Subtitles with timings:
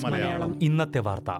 [0.00, 0.58] മലയാളം.
[0.62, 1.30] ഇന്നത്തെ വാർത്ത.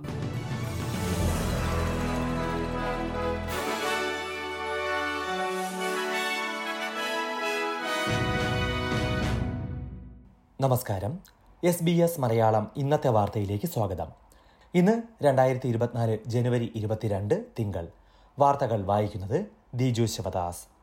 [10.61, 11.18] നമസ്കാരം.
[11.64, 14.07] എസ് ബി എസ് മലയാളം ഇന്നത്തെ വാർത്തയിലേക്ക് സ്വാഗതം.
[14.75, 17.89] ഇന്ന് രണ്ടായിരത്തി ഇരുപത്തിനാല് ജനുവരി ഇരുപത്തിരണ്ട് തിങ്കൾ.
[18.39, 20.77] വാർത്തകൾ വായിക്കുന്നത് ദിജു ശിവദാസ്.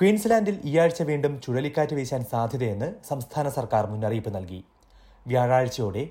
[0.00, 4.58] ക്വീൻസ്ലാൻഡിൽ ഈ ആഴ്ച വീണ്ടും ചുഴലിക്കാറ്റ് വീശാൻ സാധ്യതയെന്ന് സംസ്ഥാന സർക്കാർ മുന്നറിയിപ്പ് നൽകി.
[5.26, 6.02] വ്യാഴാഴ്ചയോടെ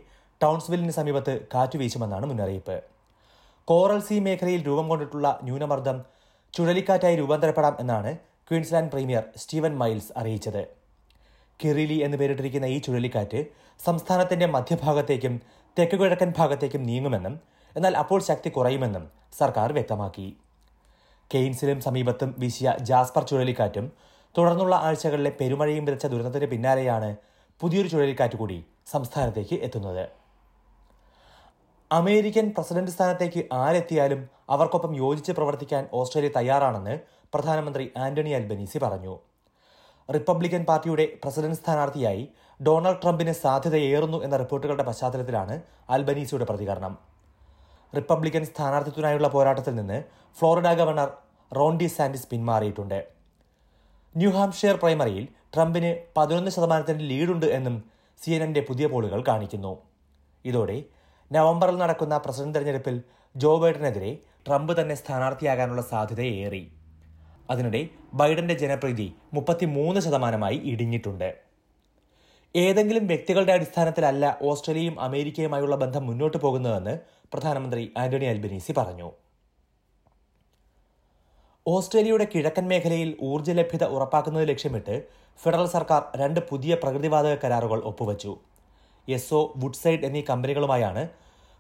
[0.42, 2.76] ടൗൺസ്വില്ലിന് സമീപത്ത് കാറ്റ് വീശുമെന്നാണ് മുന്നറിയിപ്പ്.
[3.68, 6.00] കോറൽ സീ മേഖലയിൽ രൂപം കൊണ്ടിട്ടുള്ള ന്യൂനമർദ്ദം
[6.54, 8.12] ചുഴലിക്കാറ്റായി രൂപാന്തരപ്പെടാം എന്നാണ്
[8.50, 10.64] ക്വീൻസ്ലാൻഡ് പ്രീമിയർ സ്റ്റീവൻ മൈൽസ് അറിയിച്ചത്.
[11.60, 13.42] കിറിലി എന്ന് പേരിട്ടിരിക്കുന്ന ഈ ചുഴലിക്കാറ്റ്
[13.86, 15.38] സംസ്ഥാനത്തിന്റെ മധ്യഭാഗത്തേക്കും
[15.80, 17.38] തെക്കുകിഴക്കൻ ഭാഗത്തേക്കും നീങ്ങുമെന്നും
[17.76, 19.06] എന്നാൽ അപ്പോൾ ശക്തി കുറയുമെന്നും
[19.40, 20.28] സർക്കാർ വ്യക്തമാക്കി.
[21.32, 23.92] കെയ്ൻസിലും സമീപത്തും വീശിയ ജാസ്പർ ചുഴലിക്കാറ്റും
[24.38, 27.16] തുടർന്നുള്ള ആഴ്ചകളിലെ പെരുമഴയും വിതച്ച ദുരന്തത്തിന് പിന്നാലെയാണ്
[27.62, 30.06] പുതിയൊരു ചുഴലിക്കാറ്റ് കൂടി സംസ്ഥാനത്തേക്ക് എത്തുന്നത്.
[31.92, 36.96] അമേരിക്കൻ പ്രസിഡന്റ് സ്ഥാനത്തേക്ക് ആരെത്തിയാലും അവർക്കൊപ്പം യോജിച്ച് പ്രവർത്തിക്കാൻ ഓസ്ട്രേലിയ തയ്യാറാണെന്ന്
[37.34, 39.14] പ്രധാനമന്ത്രി ആന്റണി അൽബനീസി പറഞ്ഞു.
[40.16, 42.24] റിപ്പബ്ലിക്കൻ പാർട്ടിയുടെ പ്രസിഡന്റ് സ്ഥാനാർത്ഥിയായി
[42.68, 46.94] ഡൊണാൾഡ് ട്രംപിന് സാധ്യതയേറുന്നു എന്ന റിപ്പോർട്ടുകളുടെ പശ്ചാത്തലത്തിലാണ് അൽബനീസിയുടെ പ്രതികരണം.
[47.94, 50.04] റിപ്പബ്ലിക്കൻ സ്ഥാനാർത്ഥിത്വത്തിനായുള്ള പോരാട്ടത്തിൽ നിന്ന്
[50.40, 51.10] ഫ്ലോറിഡ ഗവർണർ
[51.52, 53.00] റോണ്ടി സാൻഡിസ് പിന്മാറിയിട്ടുണ്ട്.
[54.16, 57.76] ന്യൂഹാംഷെയർ പ്രൈമറിയിൽ ട്രംപിന് പതിനൊന്ന് ശതമാനത്തിന്റെ ലീഡുണ്ട് എന്നും
[58.20, 59.74] സി എൻ എന്റെ പുതിയ പോളുകൾ കാണിക്കുന്നു.
[60.46, 60.78] ഇതോടെ
[61.32, 62.96] നവംബറിൽ നടക്കുന്ന പ്രസിഡന്റ് തെരഞ്ഞെടുപ്പിൽ
[63.36, 64.12] ജോ ബൈഡനെതിരെ
[64.48, 66.64] ട്രംപ് തന്നെ സ്ഥാനാർത്ഥിയാകാനുള്ള സാധ്യതയേറി
[67.50, 67.82] അതിനിടെ
[68.14, 71.30] ബൈഡന്റെ ജനപ്രീതി മുപ്പത്തിമൂന്ന് ശതമാനമായി ഇടിഞ്ഞിട്ടുണ്ട്.
[72.56, 77.00] ഏതെങ്കിലും വ്യക്തികളുടെ അടിസ്ഥാനത്തിലല്ല ഓസ്ട്രേലിയയും അമേരിക്കയുമായുള്ള ബന്ധം മുന്നോട്ട് പോകുന്നതെന്ന്
[77.34, 79.12] പ്രധാനമന്ത്രി ആന്റണി അൽബനീസി പറഞ്ഞു.
[81.68, 85.04] ഓസ്ട്രേലിയയുടെ കിഴക്കൻ മേഖലയിൽ ഊർജ ലഭ്യത ഉറപ്പാക്കുന്നത് ലക്ഷ്യമിട്ട്
[85.44, 88.38] ഫെഡറൽ സർക്കാർ രണ്ട് പുതിയ പ്രകൃതിവാതക കരാറുകൾ ഒപ്പുവച്ചു.
[89.08, 91.10] എസ്ഒ വുഡ്സൈഡ് എന്നീ കമ്പനികളുമായാണ്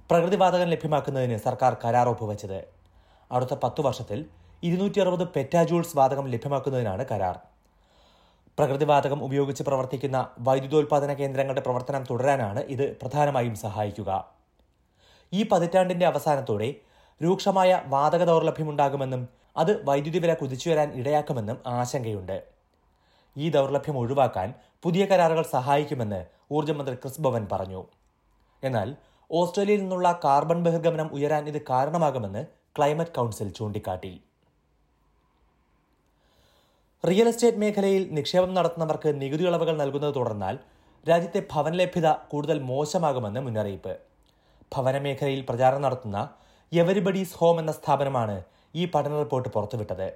[0.09, 2.59] പ്രകൃതിവാതകം ലഭ്യമാക്കുന്നതിന് സർക്കാർ കരാർ ഒപ്പുവച്ചത്.
[3.31, 4.26] അടുത്ത പത്തു വർഷത്തിൽ
[4.64, 7.56] ഇരുന്നൂറ്റി അറുപത് പെറ്റാജൂൾസ് വാതകം ലഭ്യമാക്കുന്നതിനാണ് കരാർ.
[8.57, 14.31] പ്രകൃതിവാതകം ഉപയോഗിച്ച് പ്രവർത്തിക്കുന്ന വൈദ്യുതോൽപാദന കേന്ദ്രങ്ങളുടെ പ്രവർത്തനം തുടരാനാണ് ഇത് പ്രധാനമായും സഹായിക്കുക.
[15.34, 16.75] ഈ പതിറ്റാണ്ടിന്റെ അവസാനത്തോടെ
[17.23, 22.44] രൂക്ഷമായ വാതക ദൗർലഭ്യമുണ്ടാകുമെന്നും അത് വൈദ്യുതി വില കുതിച്ചുയരാൻ ഇടയാക്കുമെന്നും ആശങ്കയുണ്ട്.
[23.38, 24.53] ഈ ദൗർലഭ്യം ഒഴിവാക്കാൻ
[24.84, 27.85] പുതിയ കരാറുകൾ സഹായിക്കുമെന്ന് ഊർജമന്ത്രി ക്രിസ് ഭവൻ പറഞ്ഞു.
[28.63, 28.96] എന്നാൽ
[29.31, 32.46] ഓസ്ട്രേലിയയിൽ നിന്നുള്ള കാർബൺ ബഹിർഗമനം ഉയരാൻ ഇത് കാരണമാകുമെന്ന്
[32.78, 34.22] ക്ലൈമറ്റ് കൗൺസിൽ ചൂണ്ടിക്കാട്ടി.
[37.03, 40.56] റിയൽ എസ്റ്റേറ്റ് മേഖലയിൽ നിക്ഷേപം നടത്തുന്നവർക്ക് നികുതി ഇളവുകൾ നൽകുന്നത് തുടർന്നാൽ
[41.06, 43.94] രാജ്യത്തെ ഭവന ലഭ്യത കൂടുതൽ മോശമാകുമെന്ന് മുന്നറിയിപ്പ്.
[44.74, 46.22] ഭവന മേഖലയിൽ പ്രചാരണം നടത്തുന്ന
[46.72, 48.35] എവരിബഡീസ് ഹോം എന്ന സ്ഥാപനമാണ്
[48.75, 50.08] ഈ പഠന റിപ്പോർട്ട് പുറത്തുവിട്ടത്.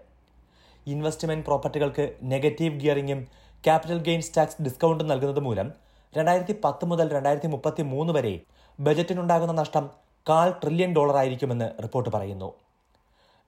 [0.88, 3.22] ഇൻവെസ്റ്റ്മെന്റ് പ്രോപ്പർട്ടികൾക്ക് നെഗറ്റീവ് ഗിയറിംഗും
[3.63, 5.69] ക്യാപിറ്റൽ ഗെയിൻസ് ടാക്സ് ഡിസ്കൗണ്ടും നൽകുന്നത് മൂലം
[6.13, 8.34] രണ്ടായിരത്തി പത്ത് മുതൽ രണ്ടായിരത്തി മുപ്പത്തി മൂന്ന് വരെ
[8.80, 9.86] ബജറ്റിനുണ്ടാകുന്ന നഷ്ടം
[10.25, 12.50] കാൽ ട്രില്യൺ ഡോളർ ആയിരിക്കുമെന്ന് റിപ്പോർട്ട് പറയുന്നു.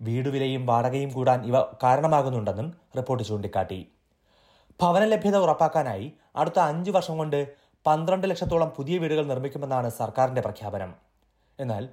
[0.04, 3.88] വീടുവിലയും വാടകയും കൂടാൻ ഇവ കാരണമാകുന്നുണ്ടെന്നും റിപ്പോർട്ട് ചൂണ്ടിക്കാട്ടി.
[4.82, 7.40] ഭവന ലഭ്യത ഉറപ്പാക്കാനായി അടുത്ത അഞ്ചു വർഷം കൊണ്ട്
[7.88, 10.94] പന്ത്രണ്ട് ലക്ഷത്തോളം പുതിയ വീടുകൾ നിർമ്മിക്കുമെന്നാണ് സർക്കാരിന്റെ പ്രഖ്യാപനം.
[11.60, 11.90] എന്നാൽ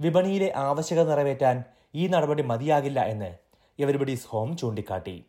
[0.00, 1.64] വിപണിയിലെ ആവശ്യകത നിറവേറ്റാൻ
[1.94, 3.30] ഈ നടപടി മതിയാകില്ല എന്ന്
[3.78, 5.24] എവരിബഡീസ് ഹോം ചൂണ്ടിക്കാട്ടി.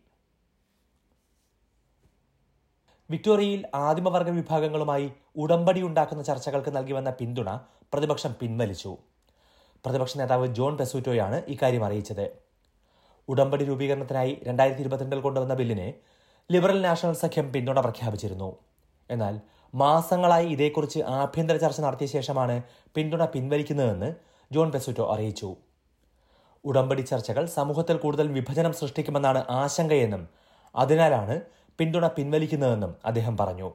[3.09, 7.49] വിക്ടോറിയയിൽ ആദിമവർഗ വിഭാഗങ്ങളുമായി ഉടമ്പടി ഉണ്ടാക്കുന്ന ചർച്ചകൾക്ക് നൽകി വന്ന പിന്തുണ
[7.93, 8.97] പ്രതിപക്ഷം പിൻവലിച്ചു.
[9.85, 12.25] പ്രതിപക്ഷ നേതാവ് ജോൺ പെസൂറ്റോയാണ് ഇക്കാര്യം അറിയിച്ചത്.
[13.27, 15.93] ഉടമ്പടി രൂപീകരണത്തിനായി രണ്ടായിരത്തി ഇരുപത്തിരണ്ടിൽ കൊണ്ടുവന്ന ബില്ലിനെ
[16.51, 18.49] ലിബറൽ നാഷണൽ സഖ്യം പിന്തുണ പ്രഖ്യാപിച്ചിരുന്നു.
[19.09, 19.35] എന്നാൽ
[19.73, 22.55] മാസങ്ങളായി ഇതേക്കുറിച്ച് ആഭ്യന്തര ചർച്ച നടത്തിയ ശേഷമാണ്
[22.95, 24.09] പിന്തുണ പിൻവലിക്കുന്നതെന്ന്
[24.51, 25.49] ജോൺ പെസൂറ്റോ അറിയിച്ചു.
[26.65, 30.23] ഉടമ്പടി ചർച്ചകൾ സമൂഹത്തിൽ കൂടുതൽ വിഭജനം സൃഷ്ടിക്കുമെന്നാണ് ആശങ്കയെന്നും
[30.75, 31.41] അതിനാലാണ്
[31.79, 33.69] പിന്തുണ പിൻവലിക്കുന്നതെന്നും അദ്ദേഹം പറഞ്ഞു.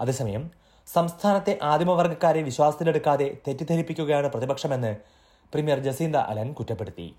[0.00, 0.50] അതേസമയം
[0.86, 4.96] സംസ്ഥാനത്തെ ആദിമവർഗക്കാരെ വിശ്വാസത്തിലെടുക്കാതെ തെറ്റിദ്ധരിപ്പിക്കുകയാണ് പ്രതിപക്ഷമെന്ന്
[5.52, 7.14] പ്രീമിയർ ജസീന്ത അലൻ കുറ്റപ്പെടുത്തി.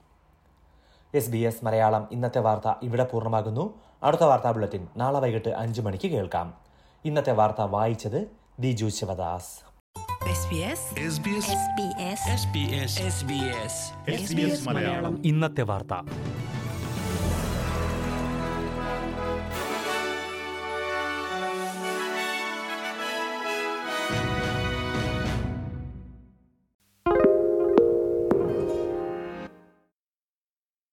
[1.14, 3.80] എസ് ബി എസ് മലയാളം ഇന്നത്തെ വാർത്ത ഇവിടെ പൂർണമാകുന്നു.
[4.04, 6.54] അടുത്ത വാർത്താ ബുള്ളറ്റിൻ നാളെ വൈകിട്ട് അഞ്ചു മണിക്ക് കേൾക്കാം.
[7.06, 9.68] ഇന്നത്തെ വാർത്ത വായിച്ചത് ദിജു ശിവദാസ്.
[10.34, 10.82] SBS
[15.26, 15.94] ഇന്നത്തെ വാർത്ത.